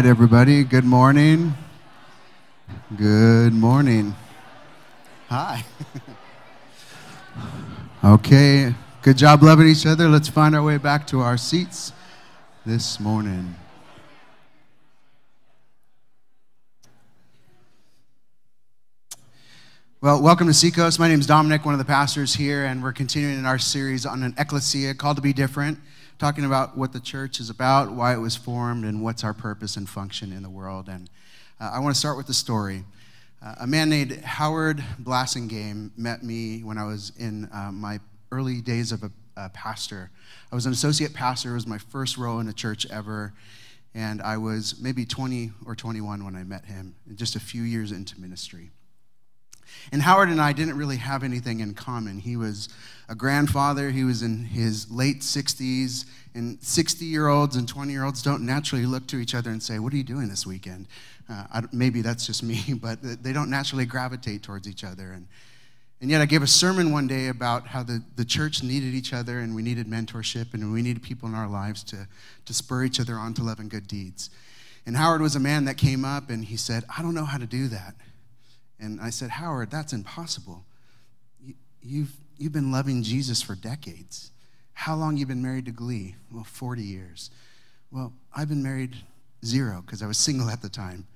[0.00, 0.64] right, everybody.
[0.64, 1.52] Good morning.
[2.96, 4.14] Good morning.
[5.28, 5.62] Hi.
[8.04, 8.74] okay.
[9.02, 10.08] Good job loving each other.
[10.08, 11.92] Let's find our way back to our seats
[12.64, 13.54] this morning.
[20.00, 20.98] Well, welcome to Seacoast.
[20.98, 24.06] My name is Dominic, one of the pastors here, and we're continuing in our series
[24.06, 25.78] on an Ekklesia called to be different
[26.20, 29.78] talking about what the church is about, why it was formed, and what's our purpose
[29.78, 30.86] and function in the world.
[30.86, 31.08] And
[31.58, 32.84] uh, I want to start with the story.
[33.42, 38.60] Uh, a man named Howard Blassingame met me when I was in uh, my early
[38.60, 40.10] days of a, a, pastor.
[40.52, 41.52] I was an associate pastor.
[41.52, 43.32] It was my first role in a church ever.
[43.94, 47.92] And I was maybe 20 or 21 when I met him, just a few years
[47.92, 48.70] into ministry.
[49.92, 52.18] And Howard and I didn't really have anything in common.
[52.18, 52.68] He was
[53.08, 56.04] a grandfather, he was in his late 60s,
[56.34, 59.62] and 60 year olds and 20 year olds don't naturally look to each other and
[59.62, 60.86] say, What are you doing this weekend?
[61.28, 65.12] Uh, maybe that's just me, but they don't naturally gravitate towards each other.
[65.12, 65.26] And,
[66.00, 69.12] and yet, I gave a sermon one day about how the, the church needed each
[69.12, 72.08] other and we needed mentorship and we needed people in our lives to,
[72.46, 74.30] to spur each other on to love and good deeds.
[74.86, 77.38] And Howard was a man that came up and he said, I don't know how
[77.38, 77.94] to do that.
[78.80, 80.64] And I said, Howard, that's impossible.
[81.42, 84.30] You, you've, you've been loving Jesus for decades.
[84.72, 86.16] How long you been married to Glee?
[86.32, 87.30] Well, 40 years.
[87.90, 88.96] Well, I've been married
[89.44, 91.06] zero because I was single at the time.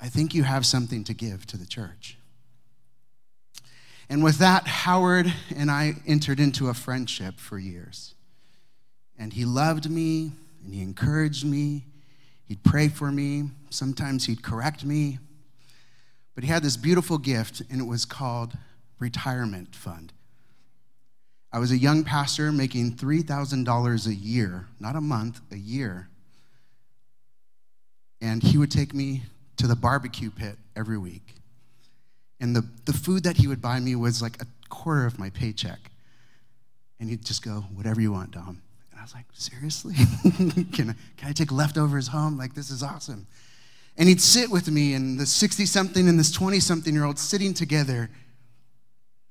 [0.00, 2.18] I think you have something to give to the church.
[4.08, 8.14] And with that, Howard and I entered into a friendship for years.
[9.16, 10.32] And he loved me
[10.64, 11.84] and he encouraged me.
[12.46, 13.50] He'd pray for me.
[13.70, 15.18] Sometimes he'd correct me.
[16.34, 18.56] But he had this beautiful gift, and it was called
[18.98, 20.12] retirement fund.
[21.52, 26.08] I was a young pastor making $3,000 a year, not a month, a year.
[28.22, 29.24] And he would take me
[29.58, 31.34] to the barbecue pit every week.
[32.40, 35.28] And the, the food that he would buy me was like a quarter of my
[35.30, 35.78] paycheck.
[36.98, 38.62] And he'd just go, whatever you want, Dom.
[38.90, 39.94] And I was like, seriously?
[40.72, 42.38] can, I, can I take leftovers home?
[42.38, 43.26] Like, this is awesome.
[43.96, 47.18] And he'd sit with me and the 60 something and this 20 something year old
[47.18, 48.10] sitting together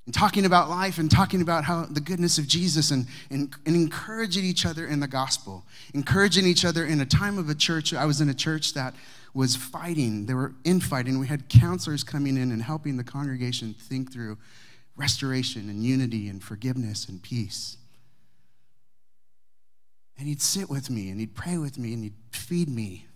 [0.05, 3.75] and talking about life and talking about how the goodness of Jesus and, and, and
[3.75, 5.63] encouraging each other in the gospel,
[5.94, 7.94] encouraging each other in a time of a church.
[7.94, 8.95] I was in a church that
[9.33, 11.17] was fighting, they were infighting.
[11.17, 14.38] We had counselors coming in and helping the congregation think through
[14.95, 17.78] restoration and unity and forgiveness and peace.
[20.17, 23.07] And he'd sit with me and he'd pray with me and he'd feed me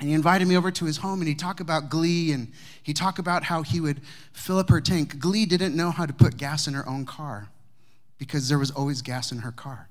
[0.00, 2.50] and he invited me over to his home and he talked about Glee and
[2.82, 4.00] he talked about how he would
[4.32, 5.18] fill up her tank.
[5.18, 7.50] Glee didn't know how to put gas in her own car
[8.16, 9.90] because there was always gas in her car.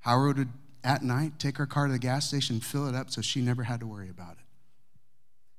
[0.00, 0.48] Howard would,
[0.82, 3.64] at night, take her car to the gas station, fill it up so she never
[3.64, 4.44] had to worry about it.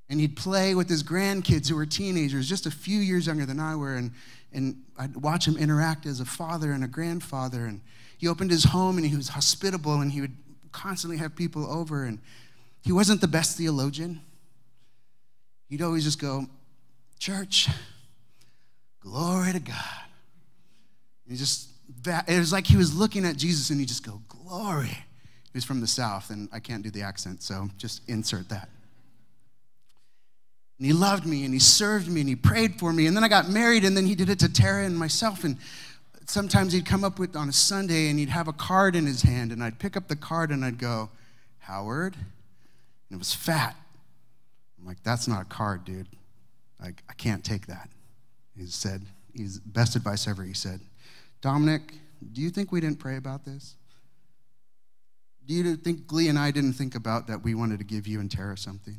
[0.10, 3.60] And he'd play with his grandkids who were teenagers, just a few years younger than
[3.60, 4.12] I were, and,
[4.52, 7.68] and I'd watch him interact as a father and a grandfather.
[7.68, 7.82] And
[8.18, 10.36] he opened his home and he was hospitable and he would
[10.72, 12.20] constantly have people over, and
[12.82, 14.22] he wasn't the best theologian.
[15.70, 16.48] He'd always just go,
[17.20, 17.70] Church,
[19.00, 20.06] glory to God.
[21.26, 21.70] And he just,
[22.04, 24.88] that it was like he was looking at Jesus and he just go, Glory.
[24.88, 28.70] He was from the South, and I can't do the accent, so just insert that.
[30.82, 33.06] And he loved me and he served me and he prayed for me.
[33.06, 35.44] And then I got married, and then he did it to Tara and myself.
[35.44, 35.58] And
[36.30, 39.22] sometimes he'd come up with on a Sunday and he'd have a card in his
[39.22, 41.10] hand, and I'd pick up the card and I'd go,
[41.60, 42.16] Howard?
[42.16, 42.24] And
[43.12, 43.76] it was fat.
[44.80, 46.08] I'm like, that's not a card, dude.
[46.82, 47.90] Like, I can't take that.
[48.58, 49.04] He said,
[49.36, 50.44] he's best advice ever.
[50.44, 50.82] He said,
[51.42, 51.94] Dominic,
[52.34, 53.76] do you think we didn't pray about this?
[55.48, 58.20] Do you think Glee and I didn't think about that we wanted to give you
[58.20, 58.98] and Tara something?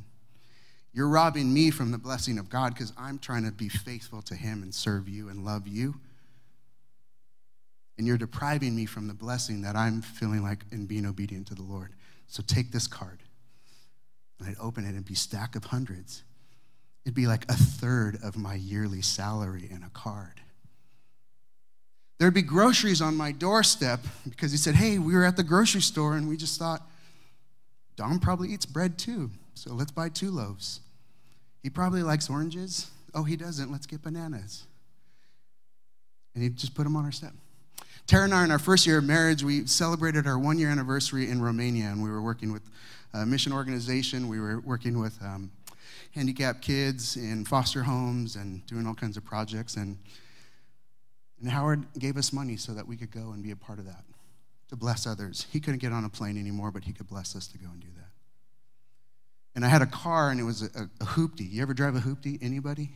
[0.93, 4.35] You're robbing me from the blessing of God because I'm trying to be faithful to
[4.35, 5.95] Him and serve you and love you
[7.99, 11.55] and you're depriving me from the blessing that I'm feeling like in being obedient to
[11.55, 11.93] the Lord.
[12.27, 13.21] So take this card.
[14.39, 16.25] And I'd open it and be stack of hundreds.
[17.05, 20.41] It'd be like a third of my yearly salary in a card.
[22.19, 25.81] There'd be groceries on my doorstep because he said, Hey, we were at the grocery
[25.81, 26.83] store and we just thought,
[27.97, 30.81] Dom probably eats bread too, so let's buy two loaves.
[31.63, 32.91] He probably likes oranges.
[33.15, 33.71] Oh, he doesn't.
[33.71, 34.65] Let's get bananas.
[36.35, 37.35] And he'd just put them on our step.
[38.07, 41.31] Tara and I, in our first year of marriage, we celebrated our one year anniversary
[41.31, 42.63] in Romania, and we were working with
[43.15, 44.29] a mission organization.
[44.29, 45.51] We were working with um,
[46.15, 49.77] handicapped kids in foster homes and doing all kinds of projects.
[49.77, 49.99] And,
[51.41, 53.87] and Howard gave us money so that we could go and be a part of
[53.87, 54.05] that
[54.69, 55.47] to bless others.
[55.51, 57.81] He couldn't get on a plane anymore, but he could bless us to go and
[57.81, 58.09] do that.
[59.55, 61.51] And I had a car, and it was a, a, hoopty.
[61.51, 62.39] You ever drive a hoopty?
[62.41, 62.91] Anybody?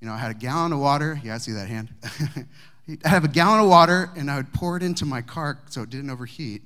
[0.00, 1.20] You know, I had a gallon of water.
[1.22, 1.92] Yeah, I see that hand.
[3.04, 5.82] I have a gallon of water, and I would pour it into my car so
[5.82, 6.62] it didn't overheat.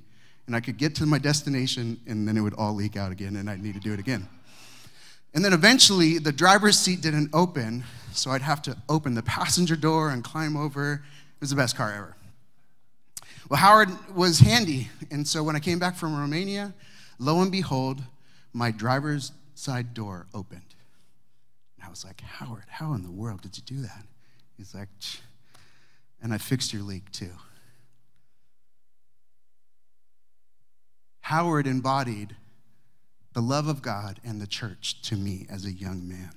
[0.47, 3.37] And I could get to my destination, and then it would all leak out again,
[3.37, 4.29] and I'd need to do it again.
[5.35, 9.75] And then eventually, the driver's seat didn't open, so I'd have to open the passenger
[9.75, 10.95] door and climb over.
[10.95, 12.17] It was the best car ever.
[13.49, 16.73] Well, Howard was handy, and so when I came back from Romania,
[17.19, 18.03] lo and behold,
[18.53, 20.75] my driver's side door opened.
[21.77, 24.05] And I was like, Howard, how in the world did you do that?
[24.57, 24.89] He's like,
[26.23, 27.33] and I fixed your leak too.
[31.21, 32.37] Howard embodied
[33.33, 36.31] the love of God and the church to me as a young man.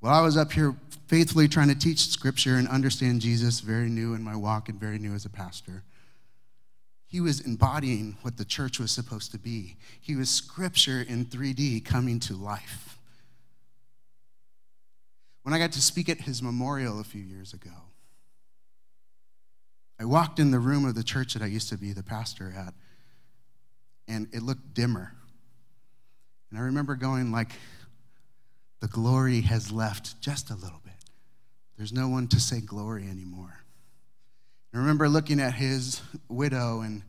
[0.00, 0.76] While I was up here
[1.06, 4.98] faithfully trying to teach scripture and understand Jesus, very new in my walk and very
[4.98, 5.82] new as a pastor,
[7.06, 9.76] he was embodying what the church was supposed to be.
[10.00, 12.98] He was scripture in 3D coming to life.
[15.42, 17.70] When I got to speak at his memorial a few years ago,
[20.00, 22.54] I walked in the room of the church that I used to be the pastor
[22.56, 22.74] at,
[24.06, 25.12] and it looked dimmer.
[26.50, 27.52] And I remember going like,
[28.80, 30.94] the glory has left just a little bit.
[31.76, 33.64] There's no one to say glory anymore.
[34.72, 37.02] I remember looking at his widow and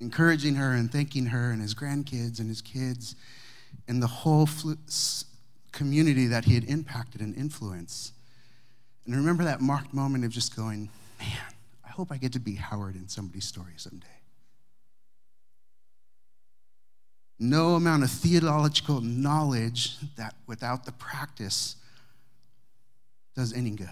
[0.00, 3.14] encouraging her and thanking her and his grandkids and his kids
[3.88, 4.48] and the whole
[5.72, 8.12] community that he had impacted and influenced.
[9.06, 11.54] And I remember that marked moment of just going, man,
[12.00, 14.20] hope I get to be Howard in somebody's story someday.
[17.40, 21.76] no amount of theological knowledge that without the practice
[23.34, 23.88] does any good.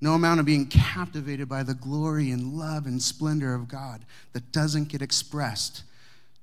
[0.00, 4.50] No amount of being captivated by the glory and love and splendor of God that
[4.50, 5.84] doesn't get expressed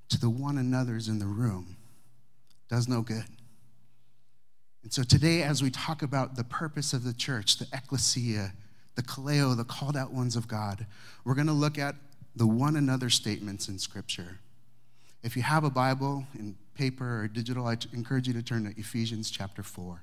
[0.07, 1.75] to the one another's in the room
[2.69, 3.25] does no good.
[4.83, 8.53] And so today, as we talk about the purpose of the church, the ekklesia,
[8.99, 10.85] the kaleo, the called out ones of God,
[11.23, 11.95] we're going to look at
[12.35, 14.39] the one another statements in Scripture.
[15.23, 18.77] If you have a Bible in paper or digital, I encourage you to turn to
[18.77, 20.01] Ephesians chapter 4.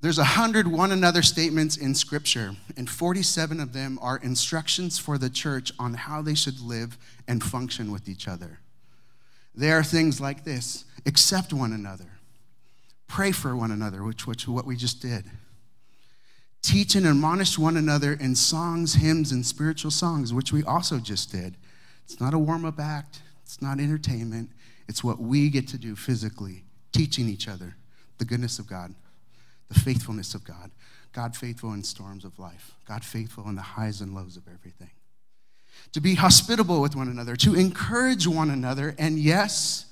[0.00, 5.18] There's a hundred one another statements in Scripture, and 47 of them are instructions for
[5.18, 6.96] the church on how they should live
[7.28, 8.60] and function with each other.
[9.54, 12.18] There are things like this accept one another,
[13.06, 15.24] pray for one another, which, which what we just did.
[16.64, 21.30] Teach and admonish one another in songs, hymns, and spiritual songs, which we also just
[21.30, 21.58] did.
[22.06, 24.48] It's not a warm up act, it's not entertainment.
[24.88, 27.76] It's what we get to do physically, teaching each other
[28.16, 28.94] the goodness of God,
[29.68, 30.70] the faithfulness of God.
[31.12, 34.90] God faithful in storms of life, God faithful in the highs and lows of everything.
[35.92, 39.84] To be hospitable with one another, to encourage one another, and yes,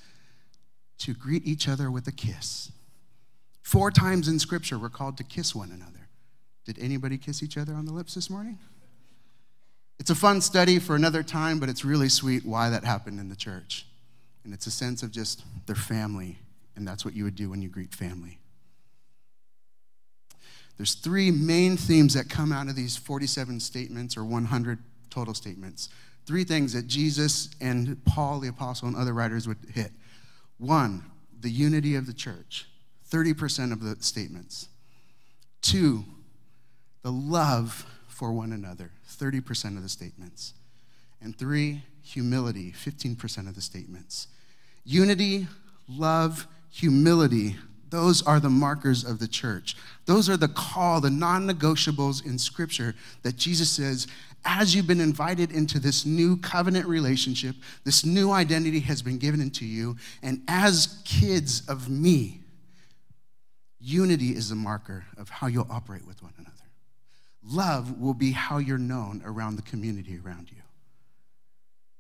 [1.01, 2.73] to greet each other with a kiss.
[3.63, 6.02] Four times in Scripture, we're called to kiss one another.
[6.65, 8.59] Did anybody kiss each other on the lips this morning?
[9.99, 13.29] It's a fun study for another time, but it's really sweet why that happened in
[13.29, 13.87] the church.
[14.45, 16.39] And it's a sense of just their family,
[16.75, 18.39] and that's what you would do when you greet family.
[20.77, 24.79] There's three main themes that come out of these 47 statements or 100
[25.11, 25.89] total statements.
[26.27, 29.93] Three things that Jesus and Paul, the apostle, and other writers would hit.
[30.59, 31.05] One,
[31.41, 32.67] the unity of the church,
[33.11, 34.69] 30% of the statements.
[35.61, 36.05] Two,
[37.03, 40.55] the love for one another, 30% of the statements.
[41.21, 44.29] And three, humility, 15% of the statements.
[44.85, 45.47] Unity,
[45.89, 47.57] love, humility,
[47.93, 49.77] those are the markers of the church.
[50.07, 54.07] Those are the call, the non negotiables in Scripture that Jesus says,
[54.47, 57.55] as you've been invited into this new covenant relationship,
[57.85, 62.41] this new identity has been given into you, and as kids of me,
[63.79, 66.52] unity is the marker of how you'll operate with one another.
[67.45, 70.59] Love will be how you're known around the community around you.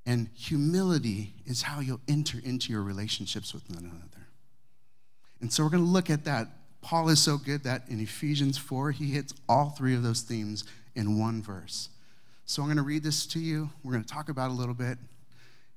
[0.04, 4.26] And humility is how you'll enter into your relationships with one another.
[5.40, 6.48] And so we're going to look at that.
[6.80, 10.64] Paul is so good that in Ephesians 4, he hits all three of those themes
[10.94, 11.88] in one verse.
[12.46, 13.70] So I'm going to read this to you.
[13.84, 14.98] We're going to talk about a little bit.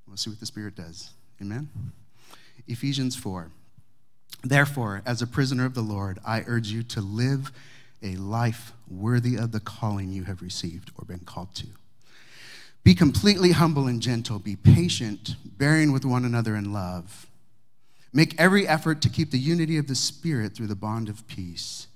[0.06, 1.10] We'll see what the Spirit does.
[1.40, 1.68] Amen?
[2.66, 3.50] Ephesians 4.
[4.42, 7.52] Therefore, as a prisoner of the Lord, I urge you to live
[8.02, 11.66] a life worthy of the calling you have received or been called to.
[12.84, 14.38] Be completely humble and gentle.
[14.38, 17.26] Be patient, bearing with one another in love.
[18.12, 21.88] Make every effort to keep the unity of the Spirit through the bond of peace.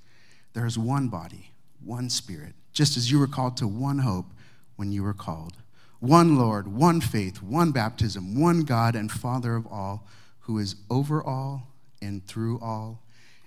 [0.53, 1.53] There is one body,
[1.85, 4.27] one Spirit, just as you were called to one hope
[4.75, 5.55] when you were called.
[6.01, 10.09] One Lord, one faith, one baptism, one God and Father of all,
[10.41, 11.69] who is over all
[12.03, 13.03] and through all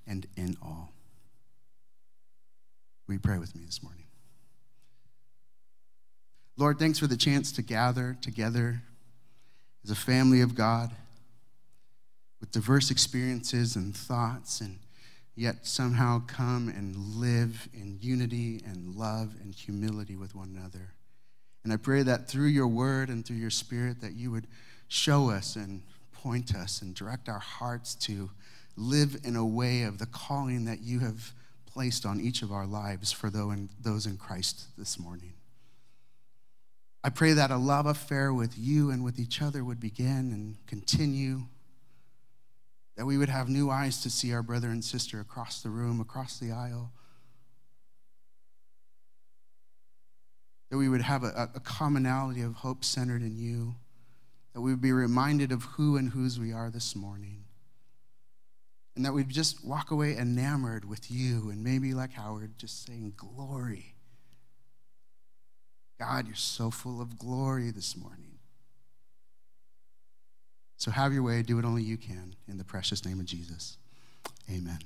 [0.07, 0.92] and in all.
[3.07, 4.05] Will you pray with me this morning?
[6.55, 8.81] Lord, thanks for the chance to gather together
[9.83, 10.91] as a family of God
[12.39, 14.79] with diverse experiences and thoughts, and
[15.36, 20.93] yet somehow come and live in unity and love and humility with one another.
[21.63, 24.48] And I pray that through your word and through your spirit that you would
[24.88, 25.81] show us and
[26.12, 28.29] point us and direct our hearts to
[28.77, 31.33] live in a way of the calling that you have
[31.74, 35.34] placed on each of our lives for those in Christ this morning.
[37.03, 40.56] I pray that a love affair with you and with each other would begin and
[40.68, 41.42] continue,
[42.96, 46.00] that we would have new eyes to see our brother and sister across the room,
[46.00, 46.92] across the aisle,
[50.70, 53.75] that we would have a, a commonality of hope centered in you,
[54.53, 57.42] that we would be reminded of who and whose we are this morning,
[58.95, 63.13] and that we'd just walk away enamored with you, and maybe like Howard, just saying,
[63.17, 63.93] Glory
[66.03, 68.39] God, you're so full of glory this morning.
[70.75, 72.35] So have your way, do what only you can.
[72.50, 73.77] In the precious name of Jesus.
[74.51, 74.79] Amen.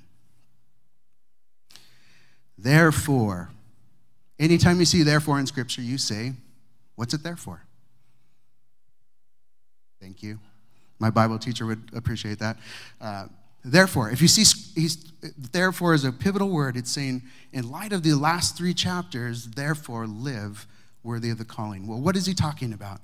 [2.56, 3.50] Therefore,
[4.40, 6.34] anytime you see therefore in Scripture, you say,
[6.96, 7.62] What's it there for?
[10.00, 10.40] Thank you.
[11.00, 12.58] My Bible teacher would appreciate that.
[13.00, 13.28] Uh,
[13.72, 14.90] therefore, if you see,
[15.52, 16.78] therefore is a pivotal word.
[16.78, 20.68] It's saying, in light of the last three chapters, therefore live
[21.04, 21.88] worthy of the calling.
[21.88, 23.02] Well, what is he talking about?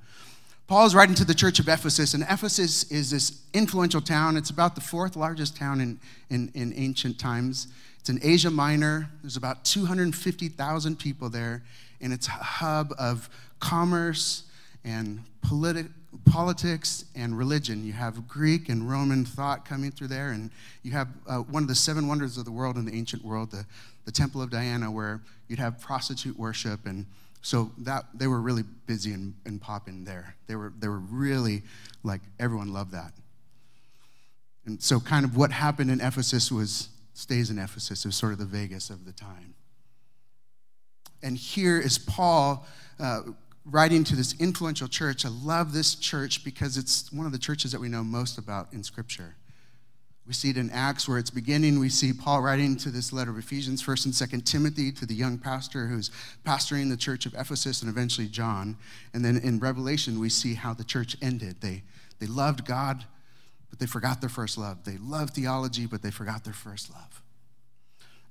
[0.67, 4.37] Paul is writing to the church of Ephesus, and Ephesus is this influential town.
[4.37, 7.67] It's about the fourth largest town in, in, in ancient times.
[7.99, 9.09] It's in Asia Minor.
[9.21, 11.63] There's about 250,000 people there,
[12.01, 13.29] and it's a hub of
[13.59, 14.43] commerce
[14.83, 15.91] and politi-
[16.25, 17.85] politics and religion.
[17.85, 20.51] You have Greek and Roman thought coming through there, and
[20.83, 23.51] you have uh, one of the seven wonders of the world in the ancient world,
[23.51, 23.65] the,
[24.05, 27.05] the Temple of Diana, where you'd have prostitute worship and
[27.43, 30.35] so that they were really busy and, and popping there.
[30.47, 31.61] They were, they were really
[32.01, 33.11] like everyone loved that.
[34.65, 38.05] And so kind of what happened in Ephesus was stays in Ephesus.
[38.05, 39.55] It was sort of the Vegas of the time.
[41.21, 42.65] And here is Paul
[42.99, 43.21] uh,
[43.65, 45.25] writing to this influential church.
[45.25, 48.71] I love this church because it's one of the churches that we know most about
[48.73, 49.35] in Scripture.
[50.25, 51.79] We see it in Acts where it's beginning.
[51.79, 55.13] We see Paul writing to this letter of Ephesians, 1st and 2nd Timothy, to the
[55.13, 56.11] young pastor who's
[56.45, 58.77] pastoring the church of Ephesus and eventually John.
[59.13, 61.59] And then in Revelation, we see how the church ended.
[61.59, 61.83] They,
[62.19, 63.03] they loved God,
[63.69, 64.85] but they forgot their first love.
[64.85, 67.22] They loved theology, but they forgot their first love.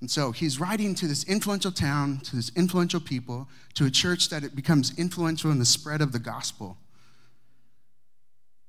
[0.02, 4.30] And so he's writing to this influential town, to this influential people, to a church
[4.30, 6.76] that it becomes influential in the spread of the gospel.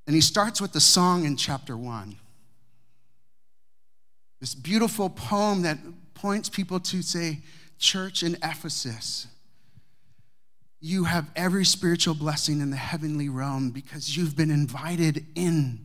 [0.06, 2.18] And he starts with the song in chapter one.
[4.42, 5.80] This beautiful poem that
[6.14, 7.40] points people to say,
[7.80, 9.26] Church in Ephesus,
[10.80, 15.80] you have every spiritual blessing in the heavenly realm because you've been invited in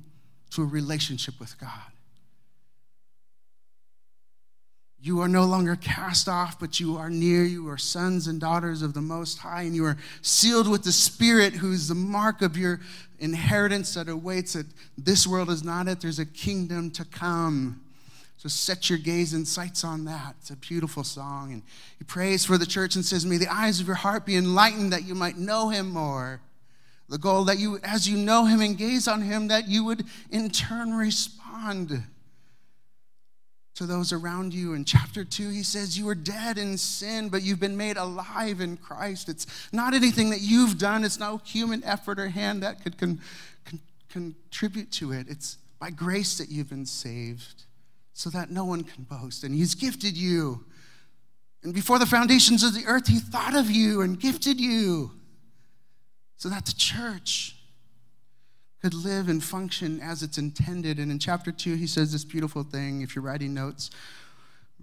[0.50, 1.90] to a relationship with God.
[5.00, 7.44] You are no longer cast off, but you are near.
[7.44, 10.92] You are sons and daughters of the Most High, and you are sealed with the
[10.92, 12.80] Spirit, who is the mark of your
[13.20, 14.66] inheritance that awaits it.
[14.96, 17.80] This world is not it, there's a kingdom to come.
[18.38, 20.36] So set your gaze and sights on that.
[20.40, 21.52] It's a beautiful song.
[21.52, 21.62] And
[21.98, 24.92] he prays for the church and says, May the eyes of your heart be enlightened
[24.92, 26.40] that you might know him more.
[27.08, 30.04] The goal that you, as you know him and gaze on him, that you would
[30.30, 32.04] in turn respond
[33.78, 34.74] to those around you.
[34.74, 38.60] In chapter 2, he says, You are dead in sin, but you've been made alive
[38.60, 39.28] in Christ.
[39.28, 43.20] It's not anything that you've done, it's no human effort or hand that could con-
[43.64, 45.26] con- contribute to it.
[45.28, 47.62] It's by grace that you've been saved
[48.14, 49.44] so that no one can boast.
[49.44, 50.64] And He's gifted you.
[51.62, 55.12] And before the foundations of the earth, He thought of you and gifted you
[56.36, 57.54] so that the church
[58.80, 60.98] could live and function as it's intended.
[60.98, 63.02] And in chapter 2, He says this beautiful thing.
[63.02, 63.90] If you're writing notes,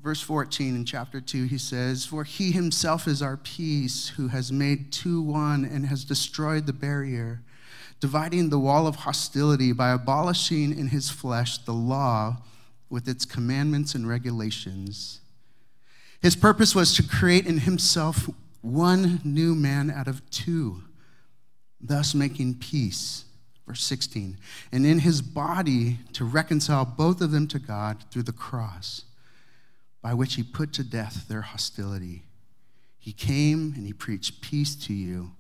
[0.02, 4.52] verse 14 in chapter 2, He says, For He Himself is our peace, who has
[4.52, 7.42] made two one and has destroyed the barrier
[8.00, 12.38] dividing the wall of hostility by abolishing in his flesh the law
[12.90, 15.22] with its commandments and regulations.
[16.22, 18.30] His purpose was to create in himself
[18.62, 20.84] one new man out of two,
[21.80, 23.25] thus making peace.
[23.68, 24.38] Verse 16.
[24.72, 29.04] And in his body to reconcile both of them to God through the cross,
[30.02, 32.24] by which he put to death their hostility.
[33.00, 35.32] He came and he preached peace to you,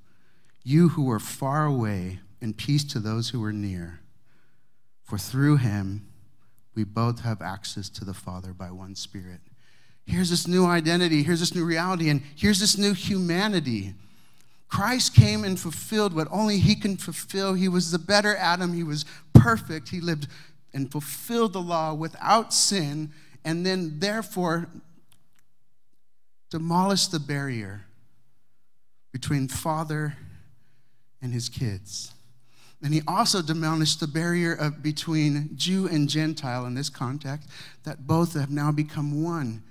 [0.63, 4.01] you who were far away, and peace to those who were near.
[5.03, 6.07] For through him,
[6.73, 9.39] we both have access to the Father by one Spirit.
[10.05, 13.93] Here's this new identity, here's this new reality, and here's this new humanity.
[14.67, 17.53] Christ came and fulfilled what only he can fulfill.
[17.53, 20.27] He was the better Adam, he was perfect, he lived
[20.73, 23.11] and fulfilled the law without sin,
[23.45, 24.67] and then therefore
[26.49, 27.85] demolished the barrier
[29.11, 30.17] between father
[31.21, 32.13] and his kids.
[32.83, 37.49] And he also demolished the barrier of between Jew and Gentile in this context,
[37.83, 39.63] that both have now become one.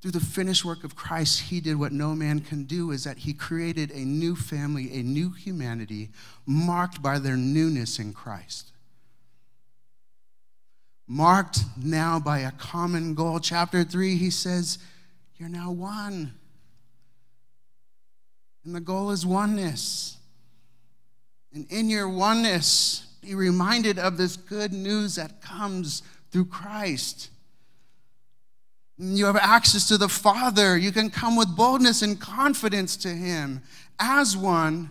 [0.00, 3.18] Through the finished work of Christ, he did what no man can do, is that
[3.18, 6.08] he created a new family, a new humanity,
[6.46, 8.72] marked by their newness in Christ.
[11.06, 13.40] Marked now by a common goal.
[13.40, 14.78] Chapter 3, he says,
[15.36, 16.32] You're now one.
[18.64, 20.16] And the goal is oneness.
[21.52, 27.30] And in your oneness, be reminded of this good news that comes through Christ.
[29.02, 30.76] You have access to the Father.
[30.76, 33.62] You can come with boldness and confidence to Him
[33.98, 34.90] as one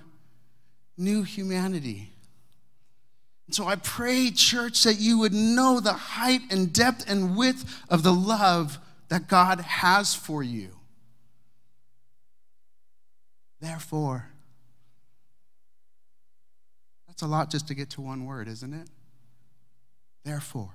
[0.97, 2.11] new humanity.
[3.51, 8.01] So I pray, church, that you would know the height and depth and width of
[8.01, 10.69] the love that God has for you.
[13.61, 14.27] Therefore,
[17.07, 18.87] that's a lot just to get to one word, isn't it?
[20.23, 20.73] Therefore,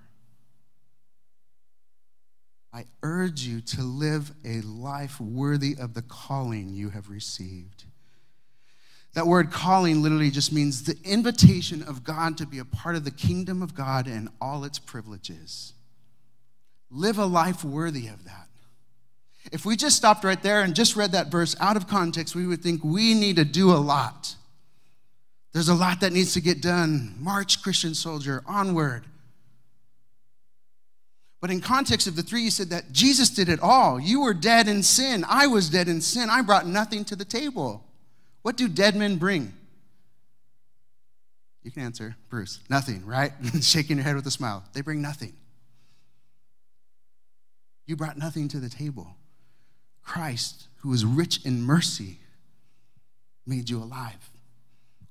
[2.74, 7.84] I urge you to live a life worthy of the calling you have received.
[9.14, 13.04] That word calling literally just means the invitation of God to be a part of
[13.04, 15.72] the kingdom of God and all its privileges.
[16.90, 18.48] Live a life worthy of that.
[19.52, 22.44] If we just stopped right there and just read that verse out of context, we
[22.44, 24.34] would think we need to do a lot.
[25.52, 27.14] There's a lot that needs to get done.
[27.20, 29.04] March, Christian soldier, onward.
[31.44, 34.00] But in context of the three, you said that Jesus did it all.
[34.00, 35.26] You were dead in sin.
[35.28, 36.30] I was dead in sin.
[36.30, 37.84] I brought nothing to the table.
[38.40, 39.52] What do dead men bring?
[41.62, 42.60] You can answer, Bruce.
[42.70, 43.32] Nothing, right?
[43.60, 44.64] Shaking your head with a smile.
[44.72, 45.34] They bring nothing.
[47.84, 49.08] You brought nothing to the table.
[50.02, 52.20] Christ, who is rich in mercy,
[53.46, 54.30] made you alive.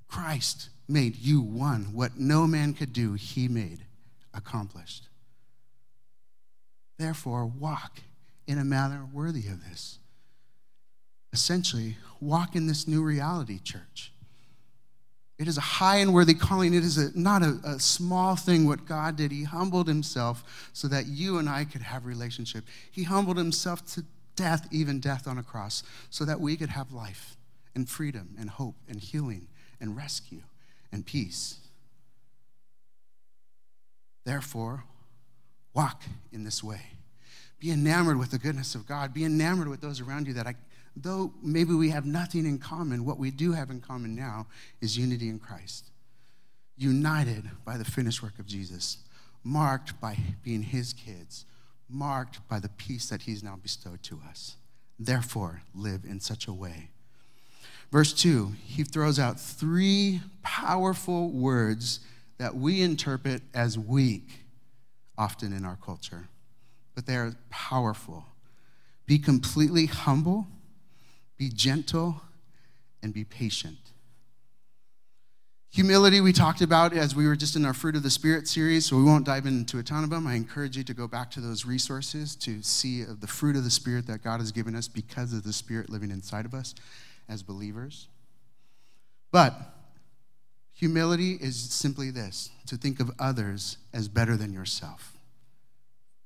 [0.08, 1.94] Christ made you one.
[1.94, 3.86] What no man could do, he made
[4.34, 5.10] accomplished.
[7.04, 8.00] Therefore, walk
[8.48, 10.00] in a manner worthy of this.
[11.34, 14.14] Essentially, walk in this new reality, church.
[15.38, 16.74] It is a high and worthy calling.
[16.74, 19.34] It is a, not a, a, small thing what God did.
[19.34, 22.64] He humbled himself so that you and I could have relationship.
[22.90, 24.06] He humbled himself to
[24.38, 27.36] death, even death on a cross, so that we could have life
[27.76, 29.50] and freedom and hope and healing
[29.82, 30.44] and rescue
[30.94, 31.58] and peace.
[34.24, 34.86] Therefore,
[35.74, 36.82] walk in this way.
[37.60, 39.14] Be enamored with the goodness of God.
[39.14, 40.56] Be enamored with those around you that I,
[40.96, 44.48] though maybe we have nothing in common, what we do have in common now
[44.82, 45.90] is unity in Christ.
[46.78, 48.98] United by the finished work of Jesus,
[49.44, 51.46] marked by being his kids,
[51.90, 54.58] marked by the peace that he's now bestowed to us.
[55.00, 56.90] Therefore, live in such a way
[57.94, 62.00] Verse 2, he throws out three powerful words
[62.40, 64.43] that we interpret as weak
[65.18, 66.28] often in our culture,
[66.96, 68.26] but they are powerful.
[69.06, 70.48] Be completely humble,
[71.38, 72.22] be gentle,
[73.02, 73.78] and be patient.
[75.72, 78.86] Humility, we talked about as we were just in our Fruit of the Spirit series,
[78.86, 80.28] so we won't dive into a ton of them.
[80.28, 83.72] I encourage you to go back to those resources to see the fruit of the
[83.72, 86.76] Spirit that God has given us because of the Spirit living inside of us
[87.28, 88.08] as believers.
[89.32, 89.73] But
[90.74, 95.18] humility is simply this to think of others as better than yourself.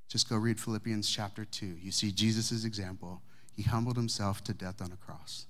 [0.08, 1.66] Just go read Philippians chapter 2.
[1.66, 3.22] You see Jesus' example.
[3.56, 5.46] He humbled himself to death on a cross.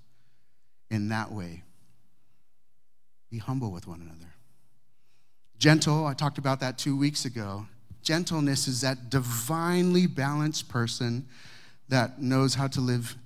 [0.90, 1.62] In that way,
[3.30, 4.32] be humble with one another.
[5.58, 7.66] Gentle, I talked about that two weeks ago.
[8.02, 11.26] Gentleness is that divinely balanced person
[11.88, 13.16] that knows how to live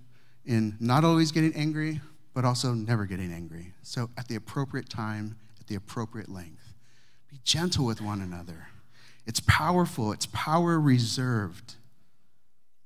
[0.44, 2.00] in not always getting angry,
[2.34, 3.72] but also never getting angry.
[3.82, 5.36] So, at the appropriate time,
[5.72, 6.74] the appropriate length,
[7.30, 8.66] be gentle with one another.
[9.26, 11.76] It's powerful, it's power reserved.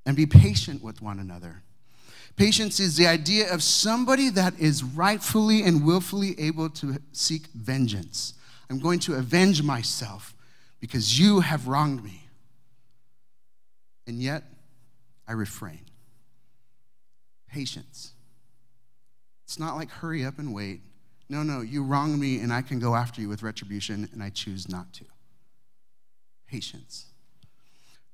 [0.04, 1.64] And be patient with one another.
[2.36, 8.34] Patience is the idea of somebody that is rightfully and willfully able to seek vengeance.
[8.70, 10.32] I'm going to avenge myself
[10.78, 12.28] because you have wronged me.
[14.06, 14.44] And yet,
[15.26, 15.80] I refrain.
[17.48, 18.12] Patience
[19.44, 20.82] It's not like hurry up and wait.
[21.28, 24.30] No, no, you wrong me and I can go after you with retribution, and I
[24.30, 25.04] choose not to.
[26.46, 27.06] Patience.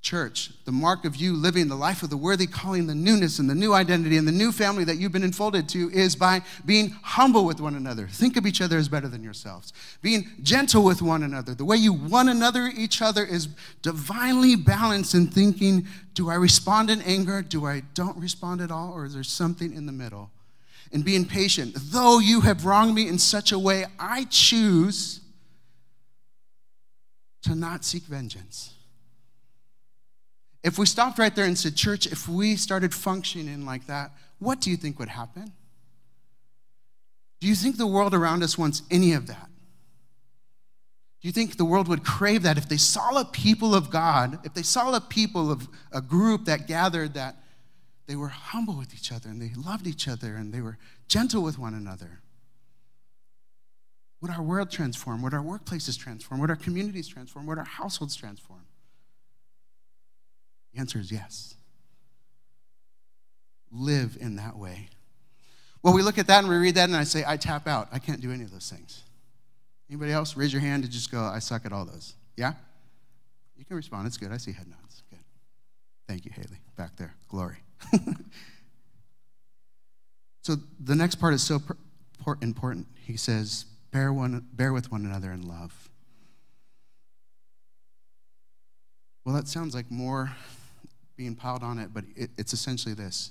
[0.01, 3.49] Church, the mark of you living the life of the worthy calling, the newness and
[3.49, 6.91] the new identity and the new family that you've been enfolded to is by being
[7.03, 8.09] humble with one another.
[8.09, 9.73] Think of each other as better than yourselves.
[10.03, 11.55] Being gentle with one another.
[11.55, 13.47] The way you one another each other is
[13.83, 17.41] divinely balanced in thinking, do I respond in anger?
[17.41, 18.93] Do I don't respond at all?
[18.93, 20.31] Or is there something in the middle?
[20.93, 21.75] And being patient.
[21.75, 25.21] Though you have wronged me in such a way, I choose
[27.45, 28.75] to not seek vengeance.
[30.63, 34.61] If we stopped right there and said, Church, if we started functioning like that, what
[34.61, 35.53] do you think would happen?
[37.41, 39.49] Do you think the world around us wants any of that?
[41.21, 44.39] Do you think the world would crave that if they saw a people of God,
[44.45, 47.37] if they saw a people of a group that gathered that
[48.07, 51.43] they were humble with each other and they loved each other and they were gentle
[51.43, 52.21] with one another?
[54.21, 55.21] Would our world transform?
[55.23, 56.41] Would our workplaces transform?
[56.41, 57.47] Would our communities transform?
[57.47, 58.65] Would our households transform?
[60.73, 61.55] The answer is yes.
[63.71, 64.89] Live in that way.
[65.83, 67.89] Well, we look at that and we read that and I say, I tap out.
[67.91, 69.03] I can't do any of those things.
[69.91, 70.37] Anybody else?
[70.37, 72.15] Raise your hand and just go, I suck at all those.
[72.37, 72.53] Yeah?
[73.57, 74.07] You can respond.
[74.07, 74.31] It's good.
[74.31, 75.03] I see head nods.
[75.11, 75.19] Good.
[76.07, 76.61] Thank you, Haley.
[76.77, 77.15] Back there.
[77.29, 77.57] Glory.
[80.43, 81.63] so the next part is so
[82.41, 82.87] important.
[83.05, 85.89] He says, bear, one, bear with one another in love.
[89.25, 90.33] Well, that sounds like more
[91.17, 93.31] being piled on it, but it, it's essentially this.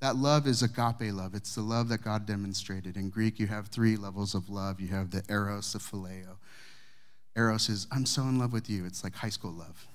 [0.00, 1.34] That love is agape love.
[1.34, 2.96] It's the love that God demonstrated.
[2.96, 4.80] In Greek, you have three levels of love.
[4.80, 6.36] You have the eros, the phileo.
[7.36, 8.84] Eros is, I'm so in love with you.
[8.84, 9.86] It's like high school love.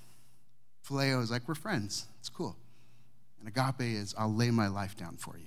[0.88, 2.08] Phileo is like, we're friends.
[2.20, 2.56] It's cool.
[3.40, 5.46] And agape is, I'll lay my life down for you.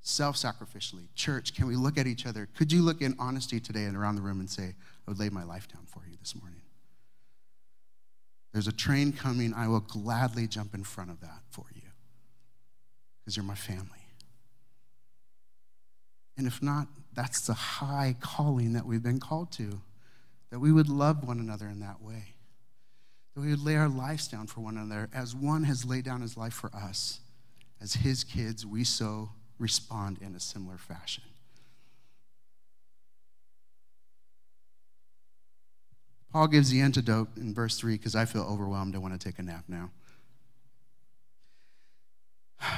[0.00, 1.08] Self sacrificially.
[1.14, 2.48] Church, can we look at each other?
[2.54, 4.74] Could you look in honesty today and around the room and say,
[5.06, 6.60] I would lay my life down for you this morning?
[8.52, 9.52] There's a train coming.
[9.54, 11.82] I will gladly jump in front of that for you
[13.18, 13.88] because you're my family.
[16.36, 19.80] And if not, that's the high calling that we've been called to,
[20.50, 22.33] that we would love one another in that way,
[23.34, 26.20] that we would lay our lives down for one another as one has laid down
[26.20, 27.20] his life for us.
[27.80, 31.24] As his kids, we so respond in a similar fashion.
[36.32, 38.96] Paul gives the antidote in verse 3 because I feel overwhelmed.
[38.96, 39.90] I want to take a nap now.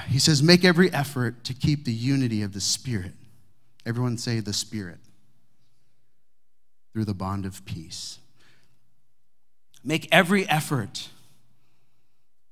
[0.09, 3.15] He says, Make every effort to keep the unity of the Spirit.
[3.87, 4.99] Everyone say the Spirit
[6.93, 8.19] through the bond of peace.
[9.87, 11.09] Make every effort.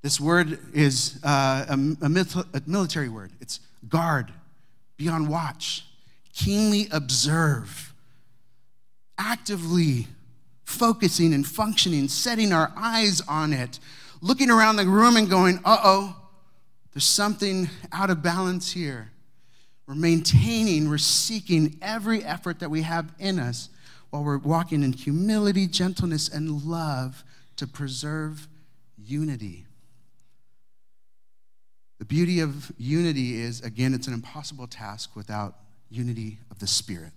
[0.02, 3.32] This word is uh, a, a military word.
[3.40, 4.32] It's guard,
[4.96, 5.84] be on watch,
[6.32, 7.92] keenly observe,
[9.18, 10.06] actively
[10.64, 13.80] focusing and functioning, setting our eyes on it,
[14.20, 16.16] looking around the room and going, uh oh,
[16.92, 19.10] there's something out of balance here.
[19.88, 23.70] We're maintaining, we're seeking every effort that we have in us
[24.14, 27.24] while we're walking in humility, gentleness, and love
[27.57, 28.46] to preserve
[28.96, 29.66] unity.
[31.98, 35.57] The beauty of unity is, again, it's an impossible task without
[35.90, 37.11] unity of the Spirit.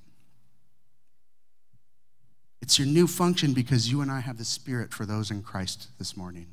[2.63, 5.89] It's your new function because you and I have the Spirit for those in Christ
[5.99, 6.47] this morning.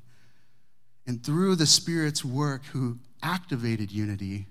[1.06, 4.44] And through the Spirit's work, who activated unity,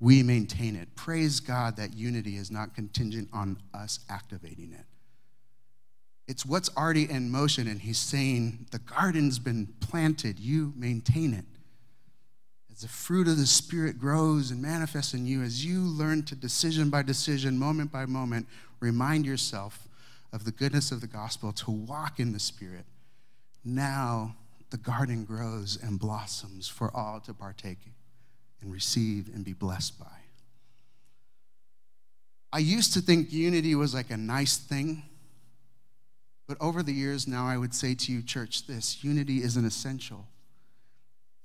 [0.00, 0.88] we maintain it.
[0.96, 4.86] Praise God that unity is not contingent on us activating it.
[6.26, 11.44] It's what's already in motion, and He's saying, The garden's been planted, you maintain it.
[12.72, 16.34] As the fruit of the Spirit grows and manifests in you, as you learn to
[16.34, 18.46] decision by decision, moment by moment,
[18.80, 19.86] remind yourself
[20.32, 22.84] of the goodness of the gospel, to walk in the Spirit,
[23.64, 24.34] now
[24.70, 27.78] the garden grows and blossoms for all to partake
[28.60, 30.06] and receive and be blessed by.
[32.52, 35.04] I used to think unity was like a nice thing,
[36.46, 39.64] but over the years now I would say to you, church, this unity is an
[39.64, 40.26] essential.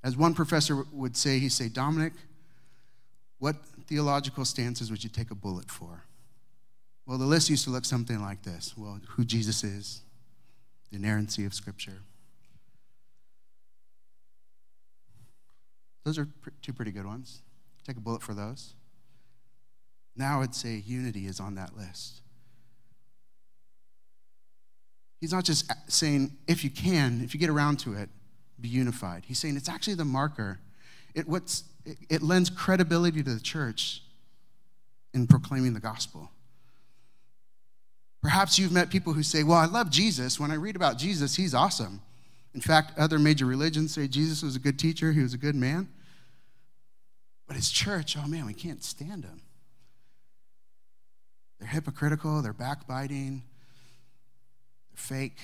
[0.02, 2.14] As one professor would say, he'd say, Dominic,
[3.38, 6.04] what theological stances would you take a bullet for?
[7.06, 10.02] Well, the list used to look something like this well, who Jesus is,
[10.90, 11.98] the inerrancy of Scripture.
[16.04, 16.28] Those are
[16.62, 17.42] two pretty good ones.
[17.86, 18.74] Take a bullet for those.
[20.16, 22.20] Now I'd say unity is on that list.
[25.20, 28.08] He's not just uh, saying, if you can, if you get around to it,
[28.60, 29.24] be unified.
[29.26, 30.58] He's saying it's actually the marker.
[31.14, 34.02] It, what's, it, it lends credibility to the church
[35.12, 36.30] in proclaiming the gospel.
[38.22, 40.38] Perhaps you've met people who say, Well, I love Jesus.
[40.38, 42.02] When I read about Jesus, he's awesome.
[42.54, 45.54] In fact, other major religions say Jesus was a good teacher, he was a good
[45.54, 45.88] man.
[47.46, 49.40] But his church, oh man, we can't stand him.
[51.58, 53.42] They're hypocritical, they're backbiting,
[54.90, 55.38] they're fake.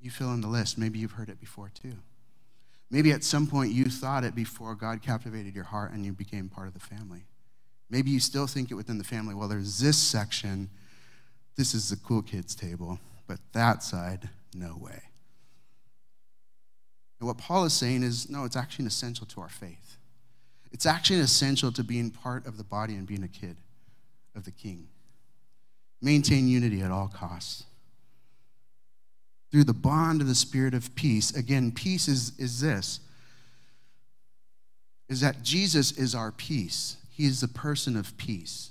[0.00, 0.78] You fill in the list.
[0.78, 1.94] Maybe you've heard it before too.
[2.90, 6.48] Maybe at some point you thought it before God captivated your heart and you became
[6.48, 7.24] part of the family.
[7.88, 9.34] Maybe you still think it within the family.
[9.34, 10.70] Well, there's this section.
[11.56, 12.98] This is the cool kids table.
[13.26, 15.02] But that side, no way.
[17.20, 19.98] And what Paul is saying is no, it's actually essential to our faith.
[20.72, 23.56] It's actually essential to being part of the body and being a kid
[24.34, 24.88] of the king.
[26.02, 27.64] Maintain unity at all costs.
[29.50, 31.34] Through the bond of the spirit of peace.
[31.34, 33.00] Again, peace is, is this
[35.10, 36.96] is that Jesus is our peace.
[37.10, 38.70] He is the person of peace.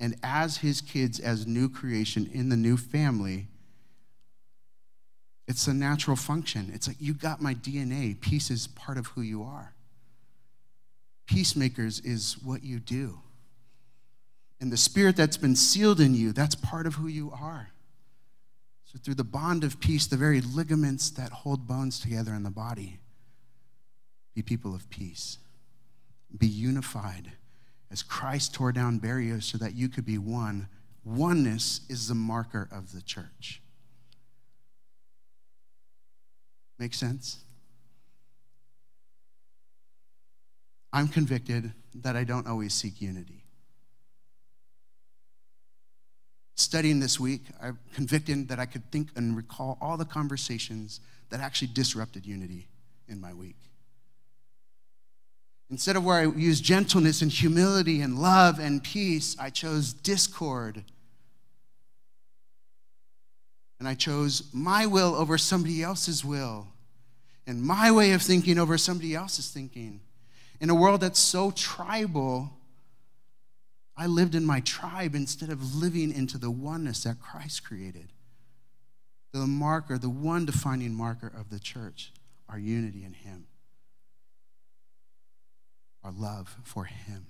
[0.00, 3.48] And as his kids, as new creation in the new family,
[5.46, 6.70] it's a natural function.
[6.74, 8.18] It's like, you got my DNA.
[8.18, 9.74] Peace is part of who you are.
[11.26, 13.18] Peacemakers is what you do.
[14.62, 17.70] And the spirit that's been sealed in you, that's part of who you are.
[18.84, 22.50] So, through the bond of peace, the very ligaments that hold bones together in the
[22.50, 23.00] body,
[24.36, 25.38] be people of peace.
[26.38, 27.32] Be unified
[27.90, 30.68] as Christ tore down barriers so that you could be one.
[31.04, 33.60] Oneness is the marker of the church.
[36.78, 37.40] Make sense?
[40.92, 43.41] I'm convicted that I don't always seek unity.
[46.72, 51.38] Studying this week, I'm convicted that I could think and recall all the conversations that
[51.38, 52.66] actually disrupted unity
[53.06, 53.58] in my week.
[55.68, 60.82] Instead of where I used gentleness and humility and love and peace, I chose discord.
[63.78, 66.68] And I chose my will over somebody else's will
[67.46, 70.00] and my way of thinking over somebody else's thinking.
[70.58, 72.48] In a world that's so tribal,
[73.96, 78.12] I lived in my tribe instead of living into the oneness that Christ created.
[79.32, 82.12] The marker, the one defining marker of the church,
[82.48, 83.46] our unity in Him,
[86.02, 87.26] our love for Him.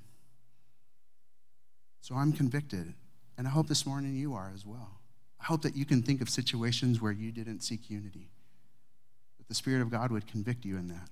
[2.00, 2.94] So I'm convicted,
[3.38, 5.00] and I hope this morning you are as well.
[5.40, 8.30] I hope that you can think of situations where you didn't seek unity
[9.38, 11.08] that the Spirit of God would convict you in that.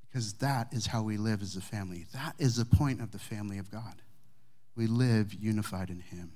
[0.00, 2.06] Because that is how we live as a family.
[2.12, 4.02] That is the point of the family of God.
[4.76, 6.32] We live unified in Him.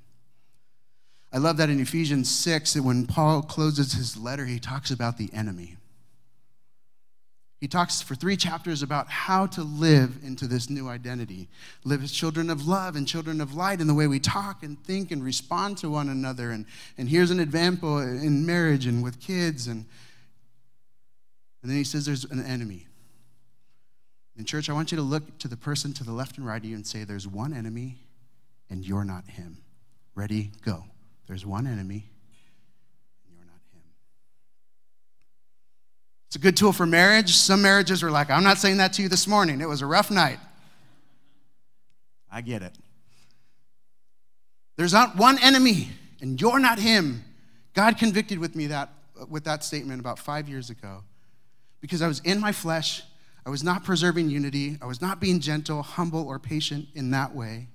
[1.33, 5.17] I love that in Ephesians 6, that when Paul closes his letter, he talks about
[5.17, 5.77] the enemy.
[7.61, 11.49] He talks for three chapters about how to live into this new identity.
[11.85, 14.83] Live as children of love and children of light in the way we talk and
[14.83, 16.51] think and respond to one another.
[16.51, 16.65] And,
[16.99, 19.85] and here's an example in marriage and with kids and
[21.63, 22.87] and then he says there's an enemy.
[24.37, 26.57] In church, I want you to look to the person to the left and right
[26.57, 27.99] of you and say, There's one enemy,
[28.71, 29.59] and you're not him.
[30.15, 30.53] Ready?
[30.65, 30.85] Go.
[31.27, 32.11] There's one enemy,
[33.27, 33.83] and you're not him.
[36.29, 37.35] It's a good tool for marriage.
[37.35, 39.61] Some marriages are like, I'm not saying that to you this morning.
[39.61, 40.39] It was a rough night.
[42.31, 42.75] I get it.
[44.77, 47.25] There's not one enemy, and you're not him.
[47.75, 48.91] God convicted with me that,
[49.29, 51.03] with that statement about five years ago
[51.81, 53.03] because I was in my flesh.
[53.45, 54.79] I was not preserving unity.
[54.83, 57.69] I was not being gentle, humble, or patient in that way.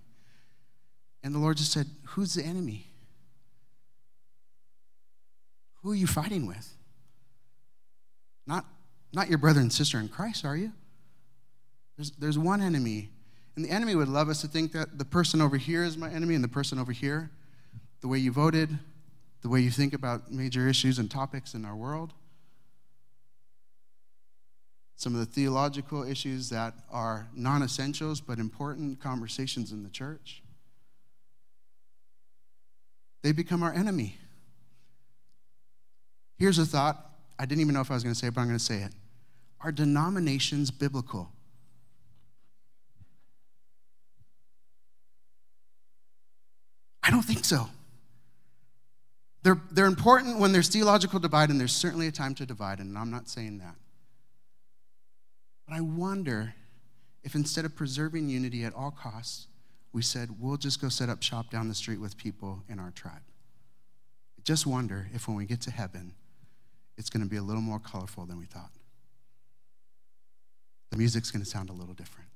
[1.26, 2.86] And the Lord just said, Who's the enemy?
[5.82, 6.72] Who are you fighting with?
[8.48, 8.66] Not,
[9.12, 10.72] not your brother and sister in Christ, are you?
[11.98, 13.10] There's, there's one enemy.
[13.56, 16.10] And the enemy would love us to think that the person over here is my
[16.10, 17.32] enemy and the person over here,
[18.02, 18.70] the way you voted,
[19.42, 22.14] the way you think about major issues and topics in our world
[24.96, 30.42] some of the theological issues that are non essentials but important conversations in the church.
[33.26, 34.20] They become our enemy.
[36.38, 37.10] Here's a thought
[37.40, 38.64] I didn't even know if I was going to say it, but I'm going to
[38.64, 38.92] say it.
[39.62, 41.32] Are denominations biblical?
[47.02, 47.68] I don't think so.
[49.42, 52.96] They're, they're important when there's theological divide, and there's certainly a time to divide, and
[52.96, 53.74] I'm not saying that.
[55.68, 56.54] But I wonder
[57.24, 59.48] if instead of preserving unity at all costs,
[59.96, 62.92] we said, we'll just go set up shop down the street with people in our
[62.92, 63.22] tribe.
[64.38, 66.12] I just wonder if when we get to heaven,
[66.98, 68.72] it's going to be a little more colorful than we thought.
[70.92, 72.28] The music's going to sound a little different.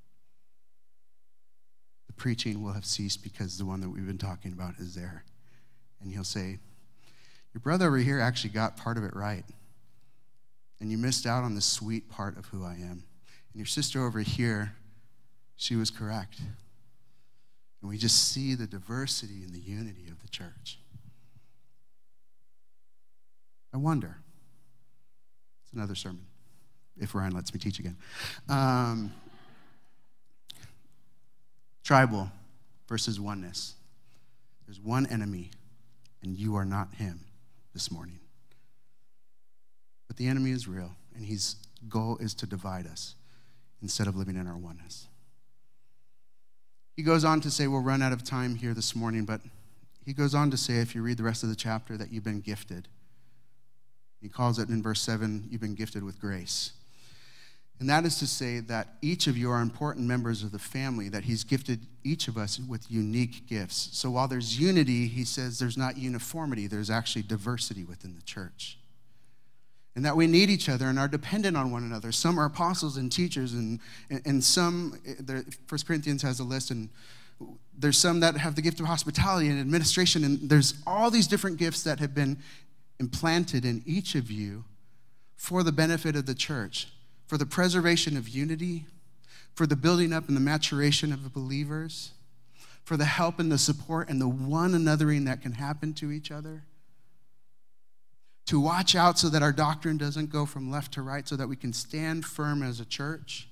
[2.08, 5.26] The preaching will have ceased because the one that we've been talking about is there.
[6.02, 6.60] And he'll say,
[7.54, 9.44] Your brother over here actually got part of it right.
[10.80, 13.04] And you missed out on the sweet part of who I am.
[13.52, 14.76] And your sister over here,
[15.58, 16.40] she was correct.
[17.82, 20.80] And we just see the diversity and the unity of the church.
[23.74, 24.18] I wonder.
[25.64, 26.26] It's another sermon,
[26.98, 27.98] if Ryan lets me teach again.
[28.48, 29.14] Um,
[31.84, 32.32] tribal
[32.88, 33.76] versus oneness.
[34.66, 35.52] There's one enemy,
[36.22, 37.22] and you are not him
[37.74, 38.20] this morning.
[40.08, 41.56] But the enemy is real, and his
[41.88, 43.16] goal is to divide us
[43.82, 45.09] instead of living in our oneness.
[47.00, 49.40] He goes on to say, we'll run out of time here this morning, but
[50.06, 52.26] he goes on to say, if you read the rest of the chapter, that you've
[52.26, 52.90] been gifted.
[54.22, 56.74] He calls it in verse 7 you've been gifted with grace.
[57.80, 61.08] And that is to say that each of you are important members of the family,
[61.08, 63.92] that He's gifted each of us with unique gifts.
[63.94, 68.78] So while there's unity, He says there's not uniformity, there's actually diversity within the church.
[70.00, 72.14] And that we need each other and are dependent on one another.
[72.14, 73.82] Some are apostles and teachers, and,
[74.24, 76.88] and some, eh, First Corinthians has a list, and
[77.78, 81.58] there's some that have the gift of hospitality and administration, and there's all these different
[81.58, 82.38] gifts that have been
[83.02, 84.64] implanted in each of you
[85.36, 86.88] for the benefit of the church,
[87.28, 88.86] for the preservation of unity,
[89.54, 92.12] for the building up and the maturation of the believers,
[92.86, 96.32] for the help and the support and the one anothering that can happen to each
[96.32, 96.64] other.
[98.50, 101.48] To watch out so that our doctrine doesn't go from left to right, so that
[101.48, 103.48] we can stand firm as a church.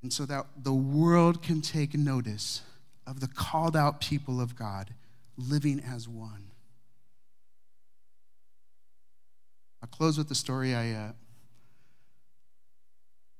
[0.00, 2.62] And so that the world can take notice
[3.04, 4.94] of the called out people of God
[5.36, 6.52] living as one.
[9.82, 10.76] I'll close with the story.
[10.76, 11.12] I, uh,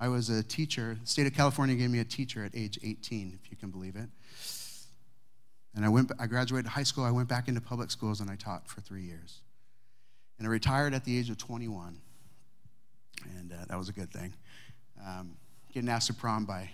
[0.01, 0.97] I was a teacher.
[0.99, 3.95] The state of California gave me a teacher at age 18, if you can believe
[3.95, 4.09] it.
[5.75, 7.03] And I, went, I graduated high school.
[7.03, 9.41] I went back into public schools and I taught for three years.
[10.37, 11.97] And I retired at the age of 21.
[13.37, 14.33] And uh, that was a good thing.
[15.05, 15.35] Um,
[15.73, 16.69] getting asked to prom by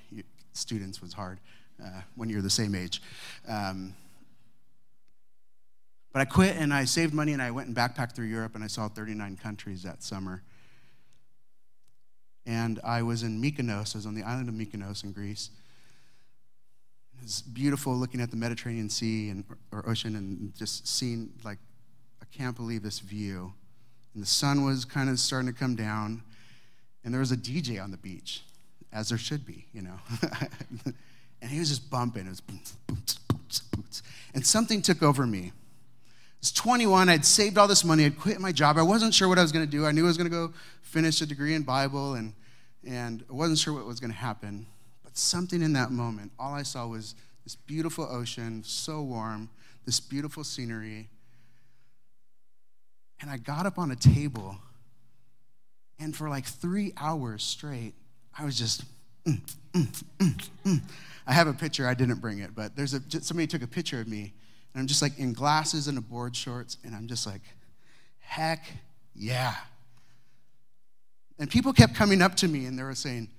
[0.54, 1.40] students was hard
[1.84, 3.02] uh, when you're the same age.
[3.48, 3.94] Um,
[6.14, 8.64] but I quit and I saved money and I went and backpacked through Europe and
[8.64, 10.44] I saw 39 countries that summer.
[12.46, 15.50] And I was in Mykonos, I was on the island of Mykonos in Greece.
[17.18, 21.58] It was beautiful looking at the Mediterranean Sea and, or ocean and just seeing, like,
[22.22, 23.54] I can't believe this view.
[24.14, 26.24] And the sun was kind of starting to come down,
[27.04, 28.44] and there was a DJ on the beach,
[28.94, 30.00] as there should be, you know.
[31.42, 32.26] and he was just bumping.
[32.26, 33.40] It was boom, boom, boom,
[33.72, 33.86] boom.
[34.34, 37.10] And something took over me I was 21.
[37.10, 38.06] I'd saved all this money.
[38.06, 38.78] I'd quit my job.
[38.78, 39.86] I wasn't sure what I was going to do.
[39.86, 42.34] I knew I was going to go finish a degree in Bible, and,
[42.88, 44.68] and I wasn't sure what was going to happen.
[45.16, 49.50] But something in that moment, all I saw was this beautiful ocean, so warm,
[49.86, 51.08] this beautiful scenery.
[53.22, 54.58] And I got up on a table,
[56.00, 57.94] and for like three hours straight,
[58.38, 58.84] I was just,
[59.26, 59.40] mm,
[59.74, 60.82] mm, mm, mm.
[61.26, 64.02] I have a picture, I didn't bring it, but there's a, somebody took a picture
[64.02, 64.34] of me
[64.74, 67.42] and I'm just like in glasses and a board shorts, and I'm just like,
[68.20, 68.66] heck
[69.16, 69.56] yeah.
[71.40, 73.30] And people kept coming up to me and they were saying,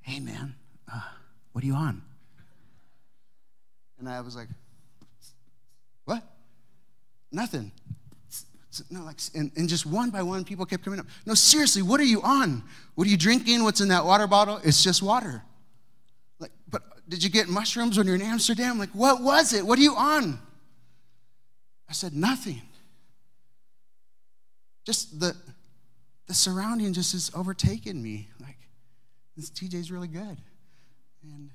[0.00, 0.54] hey man,
[1.52, 2.02] what are you on?
[3.98, 4.48] And I was like,
[6.04, 6.22] what?
[7.30, 7.70] Nothing.
[8.90, 11.06] No, like, and, and just one by one, people kept coming up.
[11.26, 12.64] No, seriously, what are you on?
[12.94, 13.64] What are you drinking?
[13.64, 14.60] What's in that water bottle?
[14.64, 15.42] It's just water.
[16.38, 18.78] Like, but did you get mushrooms when you're in Amsterdam?
[18.78, 19.66] Like, what was it?
[19.66, 20.38] What are you on?
[21.88, 22.62] I said, nothing.
[24.86, 25.36] Just the,
[26.26, 28.30] the surrounding just has overtaken me.
[28.40, 28.56] Like,
[29.36, 30.38] this DJ's really good.
[31.22, 31.50] And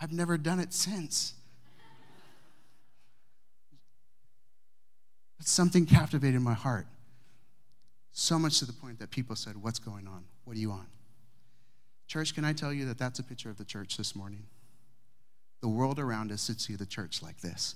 [0.00, 1.34] I've never done it since.
[5.38, 6.86] But something captivated my heart.
[8.12, 10.24] So much to the point that people said, What's going on?
[10.44, 10.86] What are you on?
[12.06, 14.44] Church, can I tell you that that's a picture of the church this morning?
[15.60, 17.74] The world around us should see the church like this.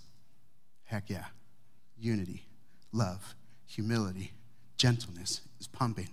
[0.85, 1.25] Heck yeah.
[1.99, 2.47] Unity,
[2.93, 3.35] love,
[3.67, 4.33] humility,
[4.77, 6.09] gentleness is pumping.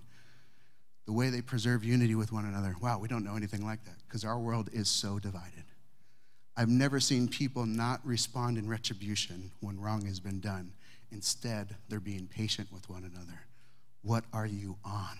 [1.07, 2.75] The way they preserve unity with one another.
[2.81, 5.63] Wow, we don't know anything like that because our world is so divided.
[6.55, 10.73] I've never seen people not respond in retribution when wrong has been done.
[11.11, 13.39] Instead, they're being patient with one another.
[14.01, 15.17] What are you on?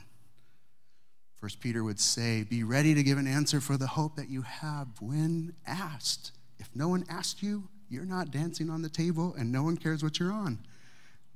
[1.40, 4.42] First Peter would say, Be ready to give an answer for the hope that you
[4.42, 6.32] have when asked.
[6.60, 10.04] If no one asked you, you're not dancing on the table and no one cares
[10.04, 10.60] what you're on.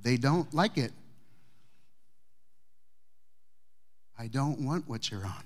[0.00, 0.92] They don't like it.
[4.22, 5.42] I don't want what you're on.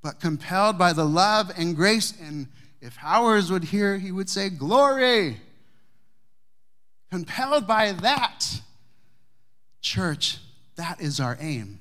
[0.00, 2.14] but compelled by the love and grace.
[2.22, 2.46] And
[2.80, 5.38] if Howers would hear, he would say, Glory.
[7.10, 8.60] Compelled by that.
[9.80, 10.38] Church,
[10.76, 11.80] that is our aim.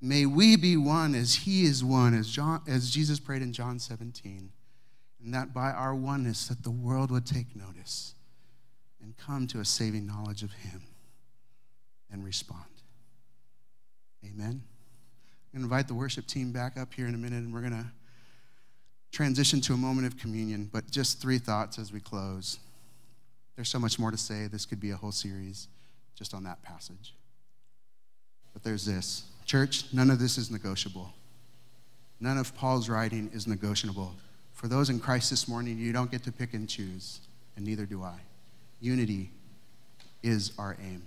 [0.00, 3.78] May we be one as he is one, as, John, as Jesus prayed in John
[3.78, 4.50] 17.
[5.22, 8.14] And that by our oneness, that the world would take notice
[9.00, 10.82] and come to a saving knowledge of him
[12.10, 12.64] and respond.
[14.24, 14.62] Amen.
[15.54, 17.86] Invite the worship team back up here in a minute, and we're going to
[19.10, 20.70] transition to a moment of communion.
[20.72, 22.58] But just three thoughts as we close.
[23.56, 24.46] There's so much more to say.
[24.46, 25.68] This could be a whole series
[26.16, 27.14] just on that passage.
[28.52, 31.12] But there's this Church, none of this is negotiable.
[32.20, 34.14] None of Paul's writing is negotiable.
[34.54, 37.20] For those in Christ this morning, you don't get to pick and choose,
[37.56, 38.14] and neither do I.
[38.80, 39.30] Unity
[40.22, 41.02] is our aim.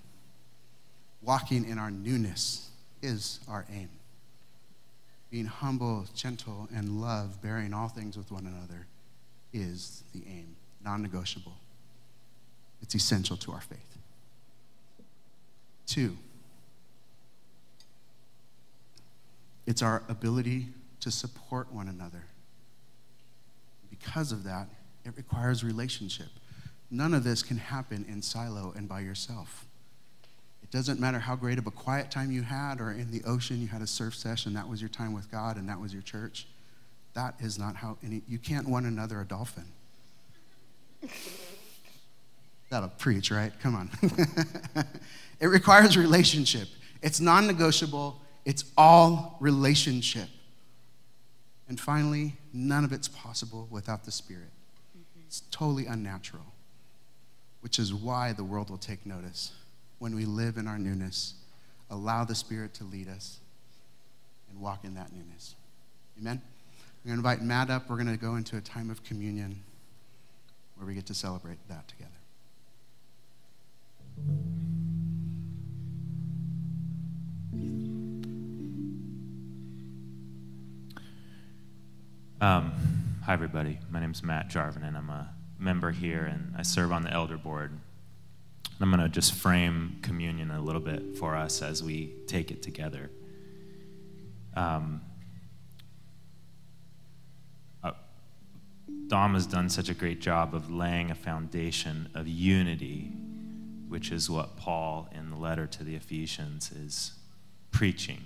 [1.22, 2.70] Walking in our newness
[3.02, 3.90] is our aim
[5.30, 8.88] being humble, gentle, and love, bearing all things with one another,
[9.54, 11.54] is the aim, non negotiable.
[12.82, 13.98] It's essential to our faith.
[15.88, 16.18] Two,
[19.66, 20.68] it's our ability
[21.00, 22.24] to support one another.
[23.90, 24.68] Because of that,
[25.06, 26.28] it requires relationship.
[26.92, 29.66] None of this can happen in silo and by yourself.
[30.76, 33.68] Doesn't matter how great of a quiet time you had or in the ocean you
[33.70, 36.48] had a surf session, that was your time with God and that was your church.
[37.14, 39.64] That is not how any, you can't one another a dolphin.
[42.70, 43.54] That'll preach, right?
[43.62, 43.90] Come on.
[45.40, 46.68] it requires relationship.
[47.02, 50.28] It's non negotiable, it's all relationship.
[51.70, 54.52] And finally, none of it's possible without the Spirit.
[55.26, 56.44] It's totally unnatural,
[57.62, 59.54] which is why the world will take notice
[60.00, 61.34] when we live in our newness.
[61.90, 63.40] Allow the Spirit to lead us
[64.50, 65.56] and walk in that newness.
[66.20, 66.42] Amen?
[67.06, 67.90] I'm going to invite Matt up.
[67.90, 69.62] We're going to go into a time of communion
[70.76, 72.12] where we get to celebrate that together.
[82.42, 82.74] Um,
[83.24, 83.80] hi, everybody.
[83.90, 87.12] My name is Matt Jarvin, and I'm a member here, and I serve on the
[87.12, 87.72] elder board
[88.82, 92.62] I'm going to just frame communion a little bit for us as we take it
[92.62, 93.10] together.
[94.56, 95.02] Um,
[97.84, 97.92] uh,
[99.08, 103.12] Dom has done such a great job of laying a foundation of unity,
[103.88, 107.14] which is what Paul in the letter to the Ephesians is
[107.72, 108.26] preaching.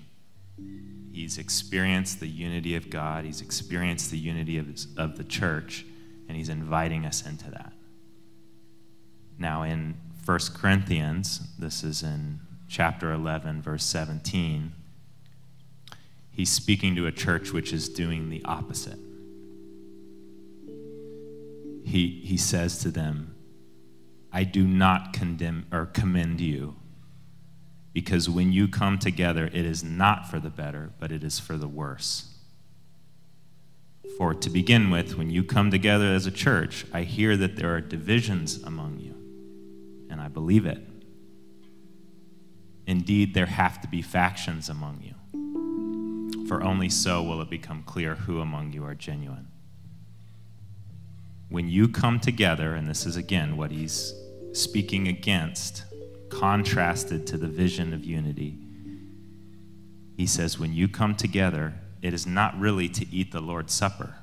[1.12, 5.84] He's experienced the unity of God, he's experienced the unity of, his, of the church,
[6.28, 7.72] and he's inviting us into that.
[9.38, 9.96] Now, in
[10.30, 14.72] 1 Corinthians, this is in chapter 11, verse 17,
[16.30, 19.00] he's speaking to a church which is doing the opposite.
[21.84, 23.34] He, he says to them,
[24.32, 26.76] I do not condemn or commend you,
[27.92, 31.56] because when you come together, it is not for the better, but it is for
[31.56, 32.32] the worse.
[34.16, 37.74] For to begin with, when you come together as a church, I hear that there
[37.74, 39.09] are divisions among you
[40.30, 40.80] believe it.
[42.86, 48.14] Indeed, there have to be factions among you, for only so will it become clear
[48.14, 49.48] who among you are genuine.
[51.48, 54.14] When you come together, and this is again what he's
[54.52, 55.84] speaking against,
[56.28, 58.58] contrasted to the vision of unity,
[60.16, 64.16] he says, when you come together, it is not really to eat the Lord's Supper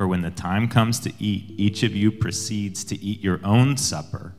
[0.00, 3.76] for when the time comes to eat, each of you proceeds to eat your own
[3.76, 4.32] supper,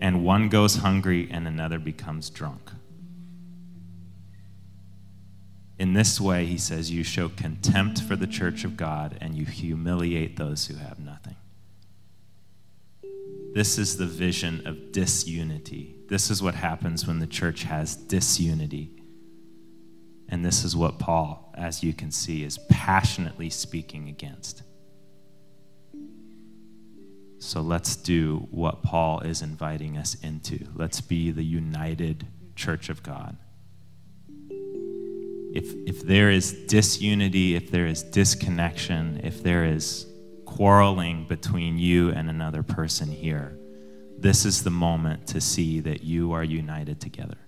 [0.00, 2.72] and one goes hungry and another becomes drunk.
[5.78, 9.44] In this way, he says, you show contempt for the church of God and you
[9.44, 11.36] humiliate those who have nothing.
[13.54, 15.94] This is the vision of disunity.
[16.08, 18.90] This is what happens when the church has disunity.
[20.28, 24.62] And this is what Paul, as you can see, is passionately speaking against.
[27.38, 30.66] So let's do what Paul is inviting us into.
[30.74, 33.36] Let's be the united church of God.
[35.52, 40.06] If, if there is disunity, if there is disconnection, if there is
[40.46, 43.58] quarreling between you and another person here,
[44.18, 47.38] this is the moment to see that you are united together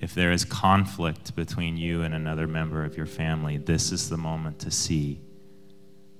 [0.00, 4.16] if there is conflict between you and another member of your family, this is the
[4.16, 5.20] moment to see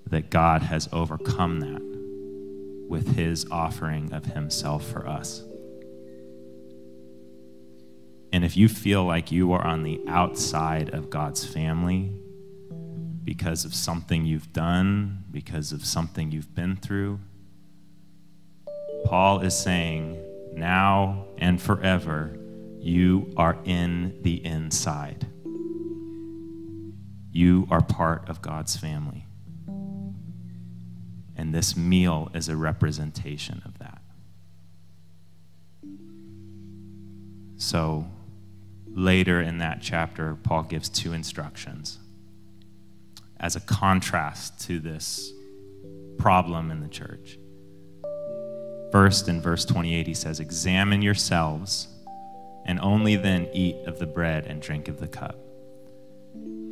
[0.06, 5.42] that God has overcome that with his offering of himself for us.
[8.32, 12.12] And if you feel like you are on the outside of God's family
[13.22, 17.20] because of something you've done, because of something you've been through,
[19.04, 20.18] Paul is saying,
[20.54, 22.36] now and forever,
[22.84, 25.26] you are in the inside.
[27.32, 29.26] You are part of God's family.
[31.36, 34.02] And this meal is a representation of that.
[37.56, 38.06] So,
[38.86, 41.98] later in that chapter, Paul gives two instructions
[43.40, 45.32] as a contrast to this
[46.18, 47.38] problem in the church.
[48.92, 51.88] First, in verse 28, he says, Examine yourselves,
[52.64, 55.36] and only then eat of the bread and drink of the cup.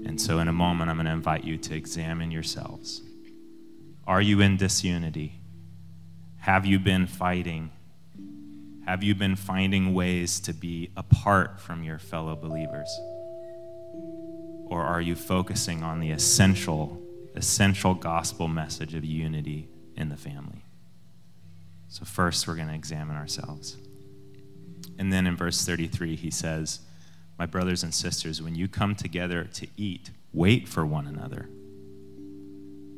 [0.04, 3.02] And so, in a moment, I'm going to invite you to examine yourselves.
[4.06, 5.40] Are you in disunity?
[6.38, 7.70] Have you been fighting?
[8.84, 12.90] Have you been finding ways to be apart from your fellow believers?
[14.66, 17.00] Or are you focusing on the essential,
[17.36, 20.64] essential gospel message of unity in the family?
[21.88, 23.76] So, first, we're going to examine ourselves.
[24.98, 26.80] And then in verse 33, he says,
[27.38, 31.48] My brothers and sisters, when you come together to eat, wait for one another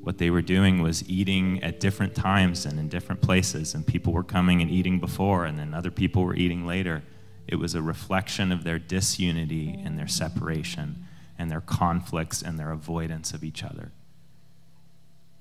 [0.04, 4.12] what they were doing was eating at different times and in different places, and people
[4.12, 7.02] were coming and eating before, and then other people were eating later.
[7.48, 11.06] It was a reflection of their disunity and their separation
[11.38, 13.92] and their conflicts and their avoidance of each other.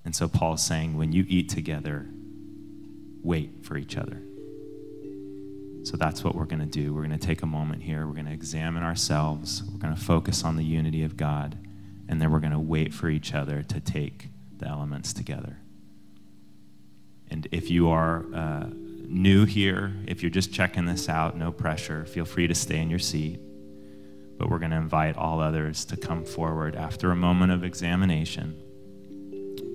[0.06, 2.08] And so Paul's saying, when you eat together,
[3.22, 4.22] wait for each other.
[5.84, 6.94] So that's what we're going to do.
[6.94, 8.08] We're going to take a moment here.
[8.08, 9.64] We're going to examine ourselves.
[9.64, 11.58] We're going to focus on the unity of God.
[12.08, 15.58] And then we're going to wait for each other to take the elements together.
[17.30, 22.06] And if you are uh, new here, if you're just checking this out, no pressure,
[22.06, 23.40] feel free to stay in your seat.
[24.38, 28.60] But we're going to invite all others to come forward after a moment of examination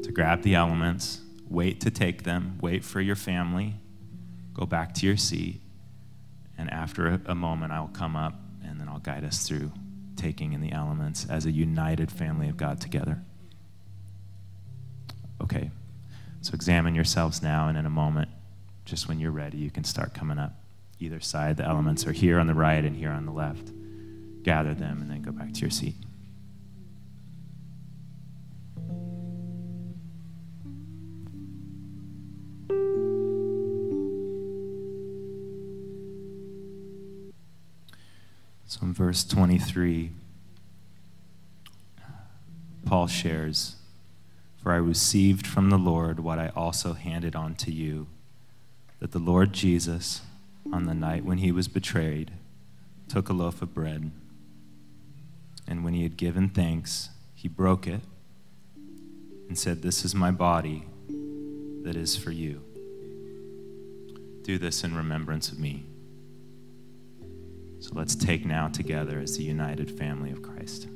[0.02, 3.74] to grab the elements, wait to take them, wait for your family,
[4.54, 5.60] go back to your seat,
[6.58, 8.34] and after a moment, I'll come up
[8.64, 9.72] and then I'll guide us through
[10.16, 13.22] taking in the elements as a united family of God together.
[15.40, 15.70] Okay,
[16.42, 18.28] so examine yourselves now, and in a moment,
[18.84, 20.52] just when you're ready, you can start coming up
[20.98, 21.56] either side.
[21.56, 23.70] The elements are here on the right and here on the left.
[24.42, 25.94] Gather them and then go back to your seat.
[38.98, 40.10] Verse 23,
[42.84, 43.76] Paul shares
[44.60, 48.08] for I received from the Lord what I also handed on to you
[48.98, 50.22] that the Lord Jesus,
[50.72, 52.32] on the night when he was betrayed,
[53.08, 54.10] took a loaf of bread.
[55.68, 58.00] And when he had given thanks, he broke it
[59.48, 60.84] and said, This is my body
[61.84, 62.60] that is for you.
[64.42, 65.84] Do this in remembrance of me.
[67.80, 70.88] So let's take now together as the united family of Christ.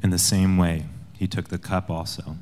[0.00, 2.36] In the same way, he took the cup also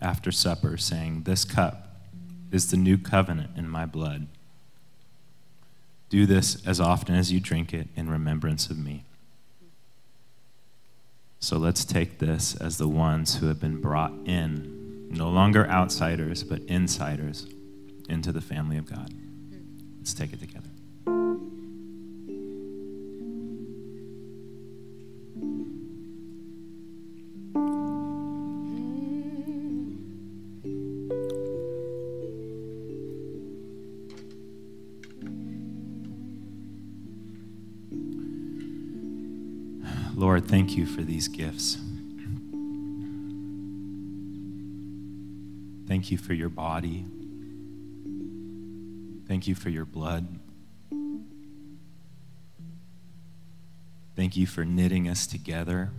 [0.00, 1.91] after supper, saying, This cup
[2.52, 4.28] is the new covenant in my blood.
[6.10, 9.04] Do this as often as you drink it in remembrance of me.
[11.40, 16.44] So let's take this as the ones who have been brought in, no longer outsiders,
[16.44, 17.46] but insiders
[18.08, 19.12] into the family of God.
[19.98, 20.71] Let's take it together.
[41.22, 41.78] These gifts.
[45.86, 47.04] Thank you for your body.
[49.28, 50.26] Thank you for your blood.
[54.16, 55.90] Thank you for knitting us together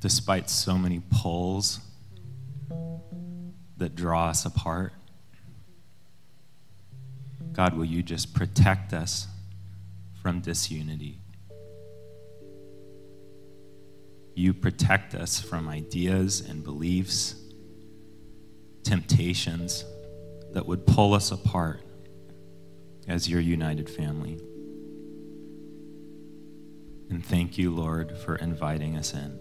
[0.00, 1.78] despite so many pulls
[3.76, 4.92] that draw us apart.
[7.52, 9.28] God, will you just protect us
[10.20, 11.18] from disunity?
[14.34, 17.36] You protect us from ideas and beliefs,
[18.82, 19.84] temptations
[20.52, 21.80] that would pull us apart
[23.06, 24.40] as your united family.
[27.10, 29.38] And thank you, Lord, for inviting us in.